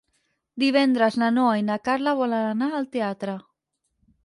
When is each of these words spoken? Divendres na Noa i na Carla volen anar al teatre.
Divendres 0.61 1.17
na 1.23 1.27
Noa 1.35 1.51
i 1.61 1.67
na 1.67 1.77
Carla 1.91 2.15
volen 2.23 2.49
anar 2.55 2.73
al 2.81 2.91
teatre. 2.99 3.39